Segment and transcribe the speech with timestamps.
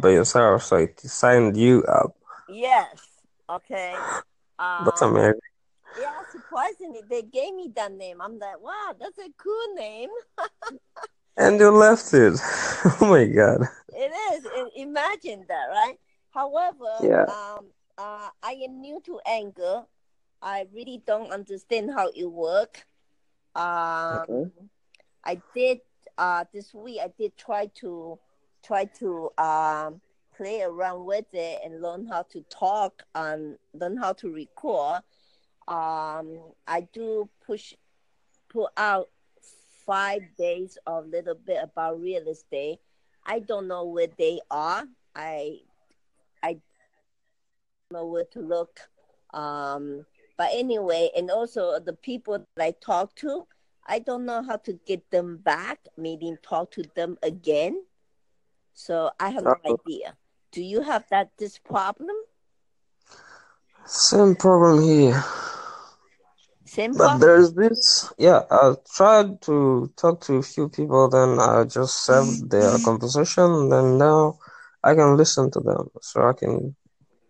[0.00, 2.16] by yourself, so it signed you up.
[2.46, 3.22] Yes.
[3.48, 4.06] Okay.
[4.78, 5.02] That's Um.
[5.02, 5.40] amazing.
[5.94, 6.22] Yeah.
[6.28, 8.20] Surprisingly, they gave me that name.
[8.20, 10.10] I'm like, wow, that's a cool name.
[11.36, 12.34] And you left it.
[13.00, 13.68] oh my god.
[13.92, 14.46] It is.
[14.76, 15.98] Imagine that, right?
[16.30, 17.26] However, Yeah.
[17.26, 17.66] um,
[17.98, 19.84] uh, I am new to Anchor.
[20.42, 22.84] I really don't understand how it works.
[23.54, 24.50] Um, Okay.
[25.24, 25.80] I did
[26.18, 27.00] uh this week.
[27.02, 28.18] I did try to
[28.62, 30.00] try to um
[30.36, 35.02] play around with it and learn how to talk and learn how to record.
[35.68, 37.74] Um, I do push
[38.48, 39.08] put out
[39.86, 42.78] five days of little bit about real estate.
[43.24, 44.84] I don't know where they are.
[45.14, 45.60] I
[46.42, 48.80] I don't know where to look.
[49.32, 50.04] Um,
[50.36, 53.46] but anyway, and also the people that I talk to,
[53.86, 57.82] I don't know how to get them back, meaning talk to them again.
[58.74, 59.76] So I have no Uh-oh.
[59.86, 60.16] idea.
[60.50, 62.16] Do you have that this problem?
[63.86, 65.22] Same problem here.
[66.64, 67.20] Same But problem?
[67.20, 72.50] there's this, yeah, I tried to talk to a few people, then I just saved
[72.50, 74.38] their conversation, then now
[74.82, 75.90] I can listen to them.
[76.00, 76.76] So I can,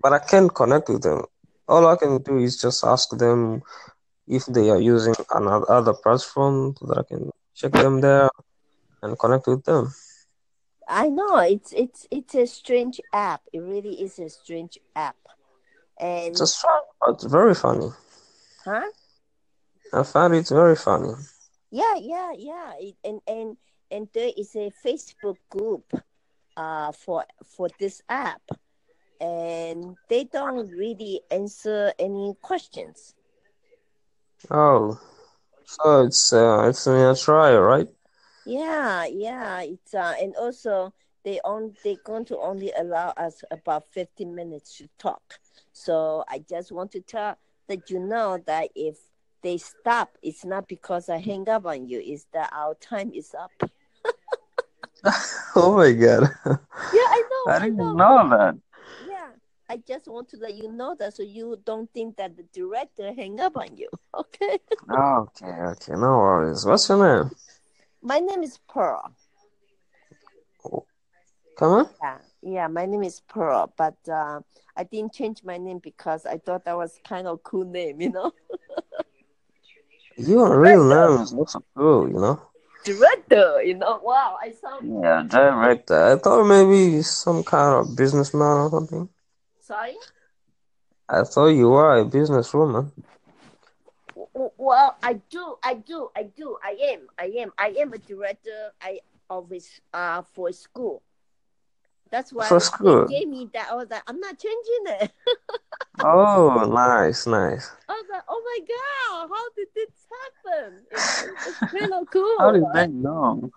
[0.00, 1.22] but I can't connect with them.
[1.68, 3.62] All I can do is just ask them
[4.26, 8.28] if they are using another platform so that I can check them there
[9.02, 9.92] and connect with them.
[10.88, 13.42] I know it's it's it's a strange app.
[13.52, 15.16] It really is a strange app.
[15.98, 17.90] And Just try, but very funny.
[18.64, 18.90] huh?
[19.92, 21.14] I find it very funny.
[21.70, 22.72] Yeah, yeah, yeah.
[22.78, 23.56] It, and and
[23.90, 25.92] and there is a Facebook group
[26.56, 28.42] uh for for this app
[29.20, 33.14] and they don't really answer any questions.
[34.50, 35.00] Oh,
[35.64, 37.88] so it's uh, it's a trial, right?
[38.46, 39.60] Yeah, yeah.
[39.62, 40.92] It's uh and also
[41.24, 45.38] they on they going to only allow us about 15 minutes to talk.
[45.72, 47.36] So I just want to tell
[47.68, 48.98] that you know that if
[49.42, 53.34] they stop, it's not because I hang up on you, it's that our time is
[53.34, 53.50] up.
[55.56, 56.30] Oh my God.
[56.44, 57.94] Yeah, I know, I I didn't know.
[57.94, 58.56] know that.
[59.06, 59.28] Yeah,
[59.68, 63.12] I just want to let you know that so you don't think that the director
[63.12, 63.88] hang up on you.
[64.14, 64.58] Okay.
[64.90, 66.64] Okay, okay, no worries.
[66.64, 67.30] What's your name?
[68.04, 69.14] My name is Pearl.
[71.58, 71.88] Come on.
[72.02, 72.66] Yeah, yeah.
[72.66, 74.40] My name is Pearl, but uh,
[74.76, 78.10] I didn't change my name because I thought that was kind of cool name, you
[78.10, 78.32] know.
[80.18, 82.40] you Your real name is not so cool, you know?
[82.84, 83.98] Director, you know.
[84.02, 86.12] Wow, I sound Yeah, director.
[86.12, 89.08] I thought maybe some kind of businessman or something.
[89.60, 89.96] sorry.
[91.08, 92.92] I thought you were a businesswoman.
[94.64, 96.56] Well, I do, I do, I do.
[96.64, 98.72] I am, I am, I am a director.
[98.80, 101.02] I of this uh for school.
[102.10, 103.06] That's why For school.
[103.08, 103.68] gave me that.
[103.70, 105.12] I was like, I'm not changing it.
[106.00, 107.70] Oh, nice, nice.
[107.88, 110.06] I was like, oh my god, how did this
[110.44, 110.86] happen?
[110.90, 111.08] It's,
[111.46, 112.36] it's kind of cool.
[112.40, 112.88] How did right?
[112.88, 113.50] they know?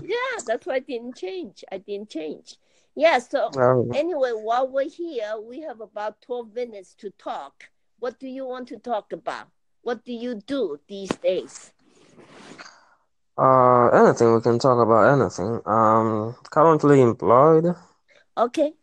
[0.00, 1.64] Yeah, that's why I didn't change.
[1.70, 2.56] I didn't change.
[2.94, 7.70] Yeah, so Oh, anyway, while we're here, we have about 12 minutes to talk.
[7.98, 9.48] What do you want to talk about?
[9.84, 11.72] What do you do these days?
[13.38, 15.60] uh, anything we can talk about anything.
[15.66, 17.74] Um, currently employed.
[18.36, 18.74] Okay,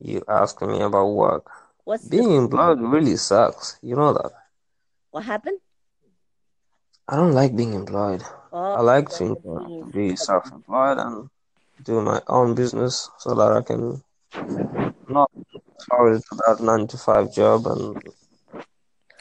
[0.00, 1.46] you asked me about work.
[1.84, 3.78] What's Being employed really sucks.
[3.82, 4.32] You know that.
[5.10, 5.60] what happened?
[7.08, 8.22] I don't like being employed.
[8.72, 9.36] I Oh, like to,
[9.92, 11.30] be self-employed and
[11.82, 14.02] do my own business so that I can
[15.08, 15.30] not
[15.90, 17.96] sorry to that nine to five job and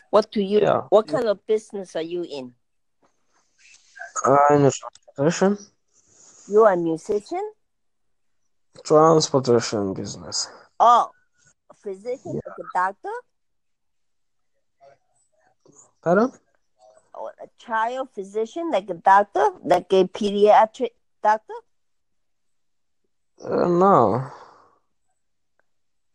[0.09, 0.59] What do you?
[0.61, 0.81] yeah.
[0.89, 2.53] What kind of business are you in?
[4.25, 5.57] Uh, transportation,
[6.49, 7.43] You are a musician?
[8.83, 10.47] transportation business.
[10.79, 11.11] Oh,
[11.69, 13.15] a physician, like a doctor,
[16.01, 16.31] Pardon?
[17.13, 20.91] or a child physician, like a doctor, like a pediatric
[21.23, 21.53] doctor.
[23.43, 24.31] Uh, no,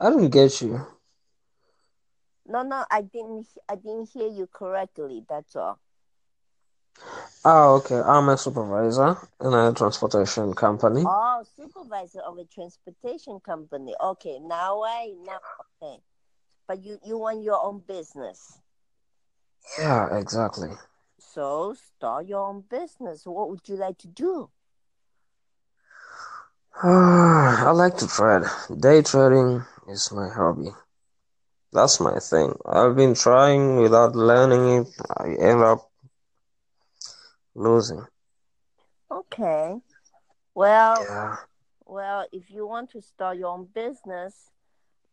[0.03, 0.87] I didn't get you.
[2.47, 3.49] No, no, I didn't.
[3.69, 5.25] I didn't hear you correctly.
[5.29, 5.81] That's all.
[7.45, 8.01] Oh, okay.
[8.01, 11.07] I'm a supervisor in a transportation company.
[11.07, 13.95] Oh, supervisor of a transportation company.
[14.01, 15.41] Okay, now I now
[15.83, 16.03] okay.
[16.67, 18.61] But you you want your own business,
[19.79, 20.71] Yeah, exactly.
[21.19, 23.25] so start your own business.
[23.27, 24.51] What would you like to do?
[26.83, 28.45] I like to trade.
[28.81, 30.70] Day trading is my hobby.
[31.73, 32.55] That's my thing.
[32.67, 34.88] I've been trying without learning it.
[35.17, 35.90] I end up
[37.55, 38.06] losing.
[39.11, 39.81] Okay.
[40.55, 41.37] Well, Yeah.
[41.87, 44.50] well, if you want to start your own business,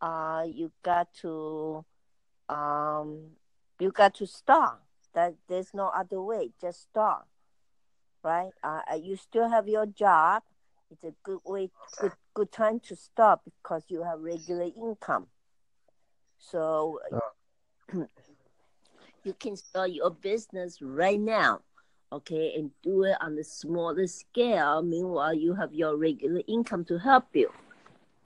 [0.01, 1.85] uh, you got to,
[2.49, 3.31] um,
[3.79, 4.79] you got to start.
[5.13, 6.51] That there's no other way.
[6.61, 7.25] Just start,
[8.23, 8.51] right?
[8.63, 10.43] Uh, uh, you still have your job.
[10.91, 11.69] It's a good way,
[11.99, 15.27] good, good time to stop because you have regular income.
[16.37, 16.99] So
[19.25, 21.59] you can start your business right now,
[22.13, 24.81] okay, and do it on a smaller scale.
[24.81, 27.49] Meanwhile, you have your regular income to help you,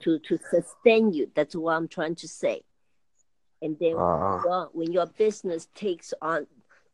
[0.02, 1.24] to to sustain you.
[1.34, 2.62] That's what I'm trying to say.
[3.62, 6.46] And then Uh, well, when your business takes on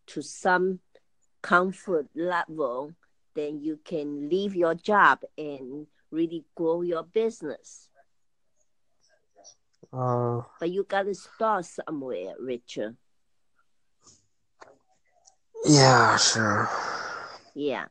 [0.06, 0.80] to some
[1.42, 2.94] comfort level,
[3.34, 7.88] then you can leave your job and really grow your business.
[9.92, 12.96] uh, But you gotta start somewhere, Richard.
[15.64, 16.68] yeah, sure.
[17.54, 17.86] Yeah,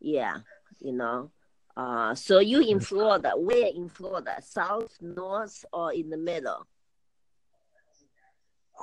[0.00, 0.38] yeah,
[0.80, 1.30] you know.
[1.76, 3.32] Uh, so you in Florida?
[3.36, 4.36] Where in Florida?
[4.42, 6.66] South, north, or in the middle?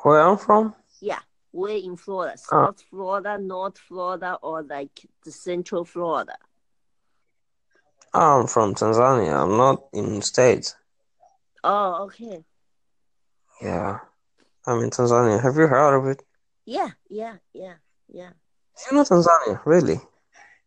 [0.04, 0.74] Where I'm from?
[1.02, 1.20] Yeah,
[1.52, 2.34] where in Florida?
[2.34, 2.38] Uh.
[2.38, 6.36] South Florida, North Florida, or like the Central Florida?
[8.14, 9.34] I'm from Tanzania.
[9.44, 10.76] I'm not in States.
[11.64, 12.44] Oh, okay.
[13.62, 14.00] Yeah.
[14.66, 15.42] I'm in Tanzania.
[15.42, 16.24] Have you heard of it?
[16.66, 17.76] Yeah, yeah, yeah,
[18.12, 18.32] yeah.
[18.90, 20.00] You know Tanzania, really?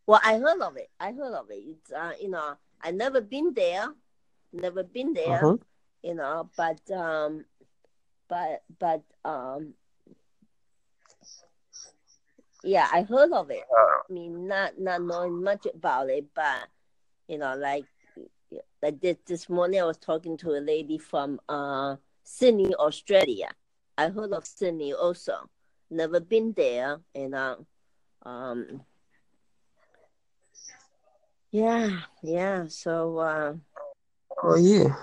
[0.07, 0.91] Well, I heard of it.
[0.99, 1.63] I heard of it.
[1.67, 3.89] It's uh, you know, I never been there,
[4.53, 5.43] never been there.
[5.43, 5.61] Mhm.
[6.03, 7.45] You know, but um,
[8.29, 9.75] but but um,
[12.65, 13.63] yeah, I heard of it.
[13.71, 16.69] I mean, not not knowing much about it, but
[17.33, 17.87] you know, like
[18.83, 23.49] like this this morning, I was talking to a lady from uh Sydney, Australia.
[23.97, 25.49] I heard of Sydney also.
[25.91, 27.57] Never been there, and uh,
[28.25, 28.83] um,
[31.51, 32.67] yeah, yeah.
[32.69, 33.55] So uh,
[34.43, 34.95] Oh, yeah.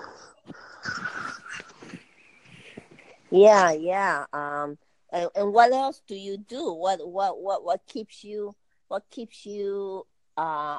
[3.30, 4.26] yeah, yeah.
[4.32, 4.78] Um,
[5.12, 6.72] and, and what else do you do?
[6.72, 8.54] What what what what keeps you
[8.88, 10.06] what keeps you
[10.36, 10.78] uh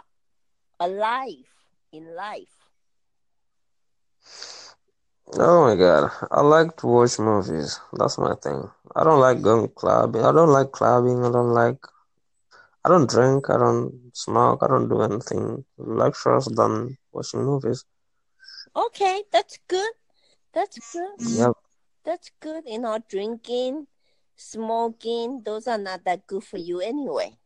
[0.82, 1.46] alive
[1.94, 2.58] in life?
[5.38, 6.12] Oh my God.
[6.32, 7.80] I like to watch movies.
[7.94, 8.70] That's my thing.
[8.96, 10.24] I don't like going clubbing.
[10.26, 11.24] I don't like clubbing.
[11.24, 11.78] I don't like.
[12.84, 13.50] I don't drink.
[13.50, 14.64] I don't smoke.
[14.64, 17.86] I don't do anything luxurious than watching movies.
[18.76, 19.94] Okay, that's good.
[20.54, 21.16] That's good.
[21.20, 21.54] Yep.
[22.04, 22.64] That's good.
[22.66, 23.88] You know, drinking,
[24.36, 27.38] smoking, those are not that good for you anyway.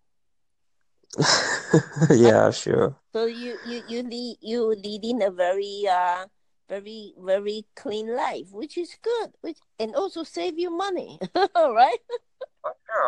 [2.09, 2.95] yeah, sure.
[3.13, 6.25] So you you you lead you leading a very uh
[6.67, 11.19] very very clean life, which is good, which and also save you money,
[11.55, 11.99] right?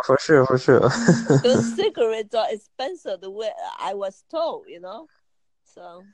[0.06, 0.80] For sure, for sure.
[1.44, 3.21] Those cigarettes are expensive.
[3.21, 5.07] The way I was told, you know.
[5.65, 6.06] So,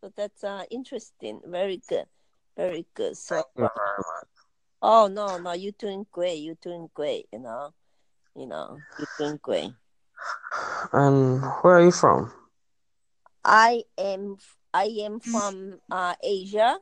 [0.00, 1.40] so that's uh interesting.
[1.46, 2.06] Very good,
[2.56, 3.16] very good.
[3.16, 3.68] So, very
[4.80, 6.42] oh no, no, you're doing great.
[6.42, 7.26] You're doing great.
[7.32, 7.74] You know,
[8.34, 9.70] you know, you're doing great.
[10.92, 12.32] And where are you from?
[13.44, 14.36] I am
[14.72, 16.78] I am from uh, Asia.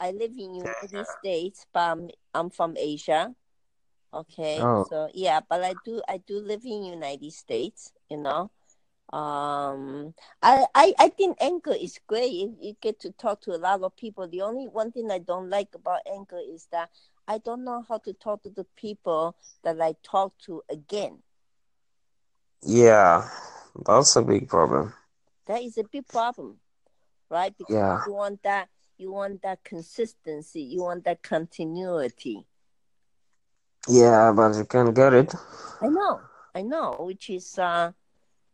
[0.00, 3.34] I live in United States, but I'm, I'm from Asia.
[4.12, 4.84] Okay, Oh.
[4.88, 7.92] so yeah, but I do I do live in United States.
[8.10, 8.50] You know,
[9.12, 12.32] um, I I I think Anchor is great.
[12.32, 14.26] You, you get to talk to a lot of people.
[14.28, 16.90] The only one thing I don't like about Anchor is that
[17.26, 21.22] I don't know how to talk to the people that I talk to again.
[22.64, 23.28] Yeah,
[23.86, 24.94] that's a big problem.
[25.46, 26.60] That is a big problem,
[27.30, 27.56] right?
[27.56, 28.04] Because Yeah.
[28.06, 32.46] you want that you want that consistency, you want that continuity.
[33.88, 35.34] Yeah, but you can't get it.
[35.80, 36.20] I know,
[36.54, 37.92] I know, which is uh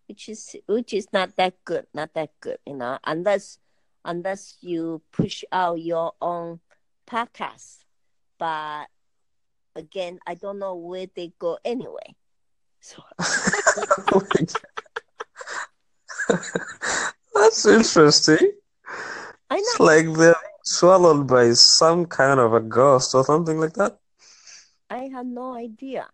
[0.09, 3.59] which is which is not that good, not that good, you know, unless
[4.05, 6.61] unless you push out your own
[7.07, 7.85] podcast.
[8.39, 8.87] But
[9.77, 12.17] again, I don't know where they go anyway.
[12.81, 13.03] So
[17.35, 18.53] That's interesting.
[19.51, 19.61] I know.
[19.61, 23.99] It's like they're swallowed by some kind of a ghost or something like that.
[24.91, 26.09] I have no idea.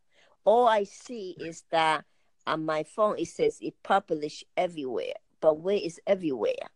[0.44, 2.04] All I see is that
[2.46, 5.14] on my phone it says it published everywhere.
[5.40, 6.68] But where is everywhere?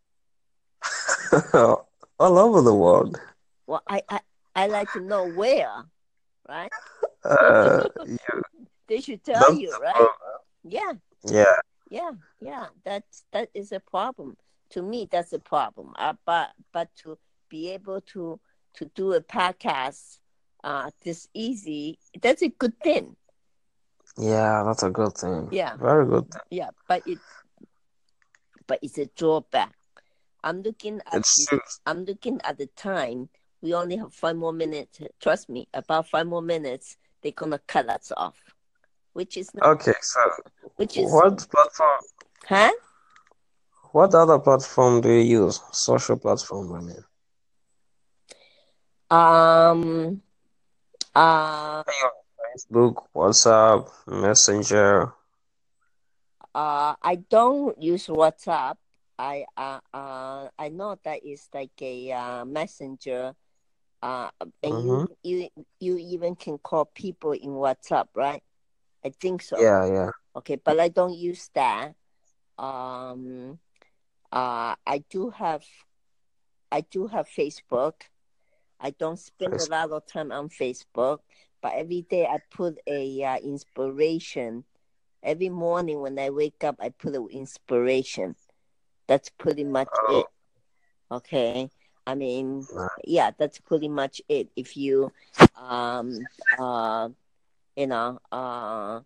[1.55, 3.21] All over the world.
[3.67, 4.21] Well, I I,
[4.57, 5.71] I like to know where,
[6.49, 6.73] right?
[7.25, 8.19] Uh, you,
[8.89, 10.09] They should tell that's you, right?
[10.65, 10.93] Yeah,
[11.25, 11.45] Yeah.
[11.91, 12.67] yeah, yeah.
[12.85, 14.37] That's that is a problem.
[14.71, 15.95] To me, that's a problem.
[15.99, 17.19] Uh, but but to
[17.49, 18.41] be able to
[18.75, 20.19] to do a podcast
[20.65, 23.17] uh this easy, that's a good thing.
[24.17, 25.49] Yeah, that's a good thing.
[25.53, 25.77] Yeah.
[25.77, 26.43] Very good thing.
[26.51, 27.19] Yeah, but it
[28.67, 29.75] but it's a drawback.
[30.45, 33.29] I'm looking at the, I'm looking at the time.
[33.61, 35.01] We only have five more minutes.
[35.21, 38.48] Trust me, about five more minutes, they're gonna cut us off.
[39.19, 40.21] Which is not, okay, so
[40.77, 42.01] which is what platform
[42.47, 42.71] huh?
[43.91, 45.61] what other platform do you use?
[45.73, 47.05] Social platform, I mean.
[49.11, 50.23] Um
[51.17, 55.13] uh Facebook, WhatsApp, Messenger.
[56.55, 58.77] uh I don't use WhatsApp.
[59.19, 63.35] I uh, uh I know that is like a uh, messenger
[64.01, 64.31] uh
[64.63, 65.49] and you, you
[65.81, 68.43] you even can call people in WhatsApp, right?
[69.05, 69.61] I think so.
[69.61, 70.11] Yeah, yeah.
[70.37, 71.95] Okay, but I don't use that.
[72.59, 73.59] Um,
[74.33, 75.65] uh, I do have,
[76.71, 77.95] I do have Facebook.
[78.81, 81.19] I don't spend a lot of time on Facebook,
[81.61, 84.65] but every day I put a uh, inspiration.
[85.23, 88.37] Every morning when I wake up, I put an inspiration.
[89.09, 90.21] That's pretty much Oh.
[90.21, 90.27] it.
[91.11, 91.71] Okay.
[92.07, 92.67] I mean,
[93.05, 94.49] yeah, that's pretty much it.
[94.57, 95.13] If you,
[95.57, 96.19] um,
[96.59, 97.09] uh,
[97.79, 99.01] you know, uh,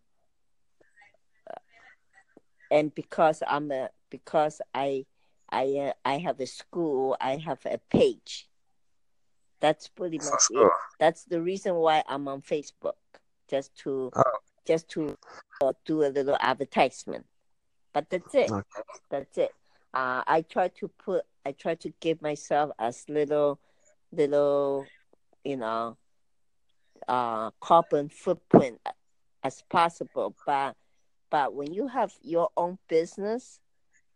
[2.71, 5.05] and because I'm a because I
[5.51, 8.49] I uh, I have a school, I have a page.
[9.61, 10.73] That's pretty much it.
[10.99, 12.97] That's the reason why I'm on Facebook,
[13.47, 14.23] just to Oh.
[14.67, 15.19] just to
[15.63, 17.27] uh, do a little advertisement.
[17.93, 18.51] But that's it.
[18.51, 18.83] Okay.
[19.11, 19.53] That's it.
[19.93, 23.61] Uh, I try to put I try to give myself as little
[24.13, 24.87] little
[25.45, 25.99] you know
[27.13, 28.81] uh carbon footprint
[29.45, 30.37] as possible.
[30.47, 30.77] But
[31.31, 33.61] but when you have your own business,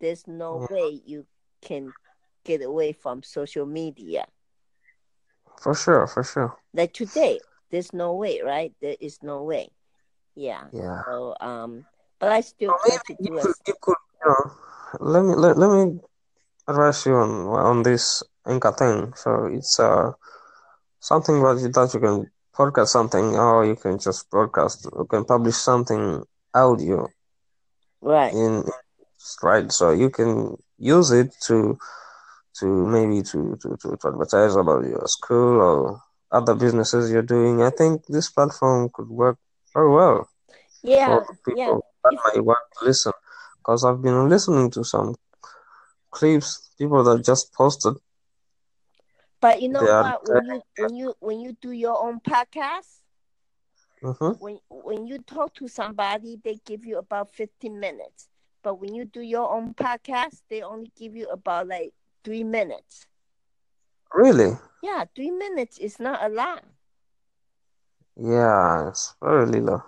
[0.00, 0.68] there's no Mhm.
[0.70, 1.26] way you
[1.62, 1.94] can
[2.44, 4.26] get away from social media.
[5.60, 6.56] For sure, for sure.
[6.74, 8.74] Like today, there's no way, right?
[8.80, 9.70] There is no way.
[10.34, 10.68] Yeah.
[10.72, 11.02] Yeah.
[11.04, 11.86] So um
[12.18, 14.52] but I still try maybe to you do could, you could, you know,
[15.00, 16.00] let me let, let me
[16.68, 17.30] advise you on
[17.70, 19.12] on this Anchor thing.
[19.16, 20.12] So it's uh
[21.00, 24.86] something that you, that you can podcast something, or you can just broadcast.
[24.96, 26.22] You can publish something
[26.54, 27.08] audio
[28.00, 28.32] right.
[28.32, 28.64] in
[29.42, 29.70] right.
[29.72, 31.78] So you can use it to
[32.60, 37.62] to maybe to to to, to advertise about your school or other businesses you're doing.
[37.62, 39.38] I think this platform could work
[39.74, 40.28] very well
[40.82, 42.10] Yeah, for people yeah.
[42.10, 43.12] that might want to listen.
[43.58, 45.16] Because I've been listening to some
[46.10, 47.94] clips, people that just posted.
[49.40, 50.24] But you know They are what?
[50.26, 53.02] When you when you when you do your own podcast,
[54.02, 58.28] hmm when when you talk to somebody, they give you about fifteen minutes.
[58.62, 61.92] But when you do your own podcast, they only give you about like
[62.24, 63.06] three minutes.
[64.14, 64.56] Really?
[64.80, 66.64] Yeah, three minutes is not a lot.
[68.16, 69.82] Yeah, it's very little.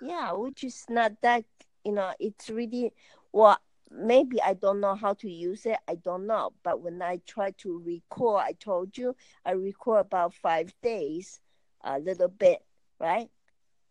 [0.00, 1.44] Yeah, which is not that
[1.84, 2.92] you know, it's really
[3.32, 3.58] well
[3.90, 5.78] maybe I don't know how to use it.
[5.88, 6.52] I don't know.
[6.62, 11.40] But when I try to record, I told you I record about five days,
[11.82, 12.62] a little bit,
[13.00, 13.30] right?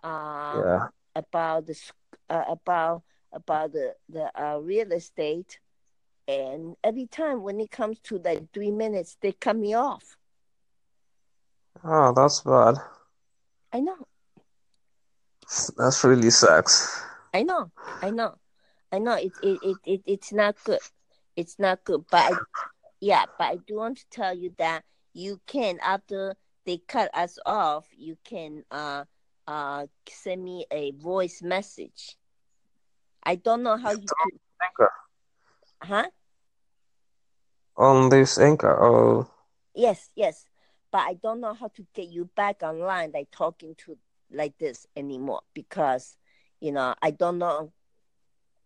[0.03, 0.87] Um, Yeah.
[1.15, 1.75] about the
[2.29, 5.59] uh, about about the the uh, real estate,
[6.27, 10.17] and every time when it comes to like three minutes, they cut me off.
[11.83, 12.75] Oh, that's bad.
[13.71, 14.07] I know,
[15.77, 17.01] That's really sucks.
[17.33, 17.71] I know,
[18.01, 18.37] I know,
[18.92, 19.15] I know.
[19.15, 20.80] It it it, it it's not good.
[21.36, 22.06] It's not good.
[22.10, 22.38] But I,
[23.01, 27.38] yeah, but I do want to tell you that you can after they cut us
[27.46, 29.06] off, you can uh
[29.48, 32.15] uh send me a voice message.
[33.24, 34.92] I don't know how you do, Anchor.
[35.82, 36.06] huh?
[37.77, 38.77] On this anchor.
[38.82, 39.27] Oh,
[39.74, 40.46] Yes, yes.
[40.92, 43.98] But I don't know how to get you back online like talking to
[44.32, 46.18] like this anymore because
[46.62, 47.72] you know I don't know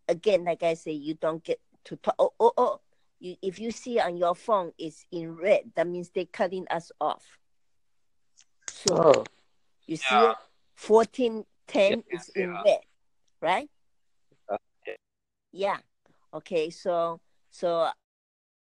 [0.10, 2.82] again like I say you don't get to talk oh oh oh
[3.20, 6.92] you if you see on your phone it's in red that means they're cutting us
[7.00, 7.24] off.
[8.70, 9.24] So oh,
[9.86, 10.36] you see it?
[10.75, 12.62] Fourteen ten Yeah, is in yeah.
[12.66, 12.80] red,
[13.42, 13.70] right?
[14.50, 14.98] Okay.
[15.51, 15.78] Yeah.
[16.34, 17.20] Okay, so
[17.51, 17.89] so